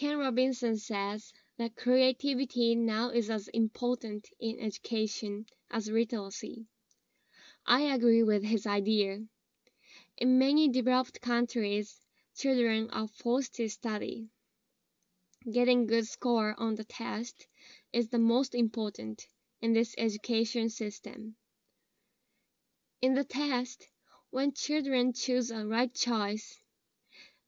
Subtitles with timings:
[0.00, 6.64] Ken Robinson says that creativity now is as important in education as literacy.
[7.66, 9.26] I agree with his idea.
[10.16, 12.00] In many developed countries,
[12.34, 14.30] children are forced to study.
[15.52, 17.46] Getting good score on the test
[17.92, 19.26] is the most important
[19.60, 21.36] in this education system.
[23.02, 23.86] In the test,
[24.30, 26.58] when children choose a right choice,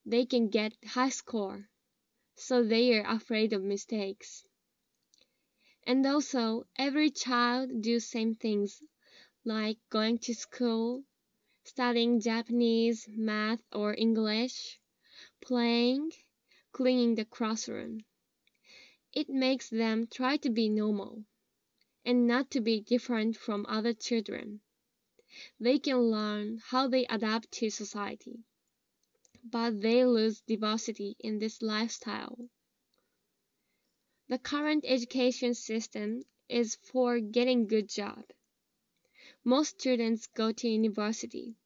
[0.04, 1.70] they can get high score,
[2.36, 4.44] so they are afraid of mistakes.
[5.84, 8.82] And also, every child do same things
[9.44, 11.04] like going to school,
[11.64, 14.80] studying Japanese, math or English,
[15.40, 16.12] playing,
[16.72, 18.04] cleaning the classroom.
[19.12, 21.24] It makes them try to be normal
[22.04, 24.60] and not to be different from other children.
[25.60, 28.44] They can learn how they adapt to society,
[29.42, 32.48] but they lose diversity in this lifestyle.
[34.28, 38.24] The current education system is for getting good job.
[39.44, 41.56] Most students go to university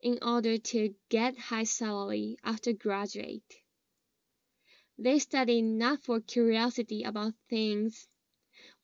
[0.00, 3.62] in order to get high salary after graduate.
[4.98, 8.08] They study not for curiosity about things,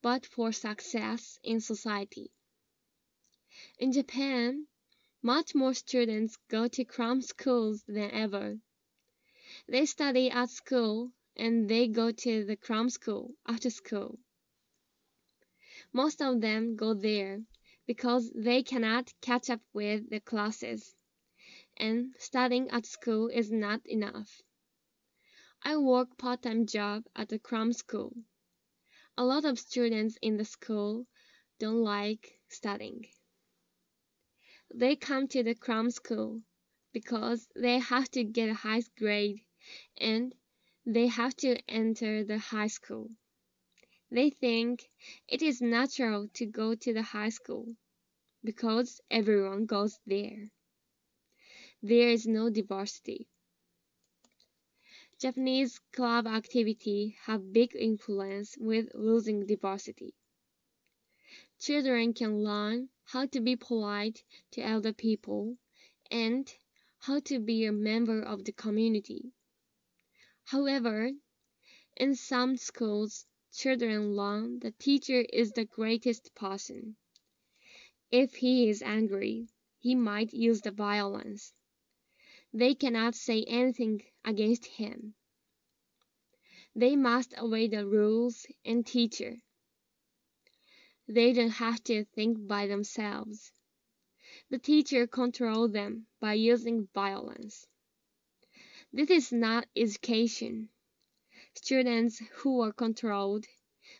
[0.02, 2.30] but for success in society.
[3.78, 4.66] In Japan,
[5.24, 8.58] much more students go to cram schools than ever.
[9.66, 14.18] They study at school and they go to the cram school after school.
[15.94, 17.40] Most of them go there
[17.86, 20.94] because they cannot catch up with the classes,
[21.78, 24.42] and studying at school is not enough.
[25.62, 28.12] I work part-time job at the cram school.
[29.16, 31.06] A lot of students in the school
[31.58, 33.06] don't like studying.
[34.76, 36.42] They come to the cram school
[36.92, 39.44] because they have to get a high grade
[39.96, 40.34] and
[40.84, 43.08] they have to enter the high school.
[44.10, 44.90] They think
[45.28, 47.76] it is natural to go to the high school
[48.42, 50.50] because everyone goes there.
[51.80, 53.28] There is no diversity.
[55.20, 60.14] Japanese club activity have big influence with losing diversity.
[61.60, 65.56] Children can learn how to be polite to elder people
[66.10, 66.52] and
[66.98, 69.32] how to be a member of the community.
[70.44, 71.10] However,
[71.96, 76.96] in some schools, children learn the teacher is the greatest person.
[78.10, 79.48] If he is angry,
[79.78, 81.52] he might use the violence.
[82.52, 85.14] They cannot say anything against him.
[86.74, 89.36] They must obey the rules and teacher.
[91.06, 93.52] They don't have to think by themselves.
[94.48, 97.66] The teacher controls them by using violence.
[98.92, 100.70] This is not education.
[101.54, 103.46] Students who are controlled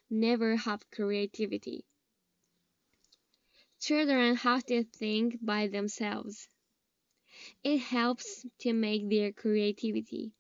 [0.09, 1.85] never have creativity.
[3.81, 6.49] Children have to think by themselves.
[7.63, 10.33] It helps to make their creativity.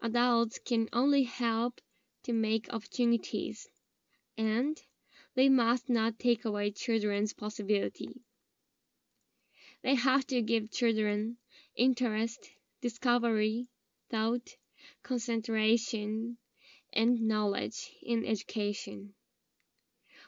[0.00, 1.80] Adults can only help
[2.22, 3.68] to make opportunities,
[4.38, 4.80] and
[5.40, 8.10] they must not take away children's possibility.
[9.80, 11.38] They have to give children
[11.74, 12.50] interest,
[12.82, 13.70] discovery,
[14.10, 14.54] thought,
[15.02, 16.36] concentration,
[16.92, 19.14] and knowledge in education.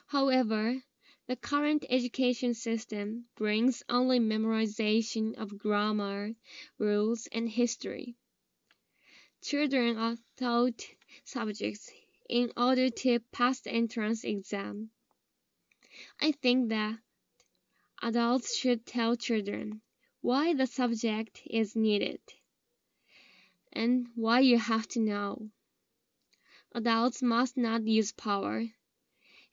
[0.07, 0.81] However,
[1.27, 6.33] the current education system brings only memorization of grammar,
[6.79, 8.15] rules, and history.
[9.43, 10.87] Children are taught
[11.23, 11.91] subjects
[12.27, 14.89] in order to pass the entrance exam.
[16.19, 16.97] I think that
[18.01, 19.81] adults should tell children
[20.21, 22.19] why the subject is needed
[23.73, 25.49] and why you have to know.
[26.73, 28.65] Adults must not use power,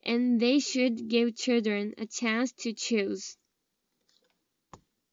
[0.03, 3.37] and they should give children a chance to choose.